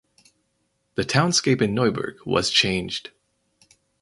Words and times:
The 0.95 1.03
townscape 1.03 1.61
in 1.61 1.75
Neuburg 1.75 2.17
was 2.25 2.49
changed. 2.49 3.11